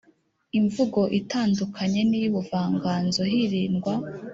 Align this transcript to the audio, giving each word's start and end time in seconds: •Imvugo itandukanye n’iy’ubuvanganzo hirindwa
•Imvugo 0.59 1.01
itandukanye 1.19 2.01
n’iy’ubuvanganzo 2.09 3.21
hirindwa 3.31 3.93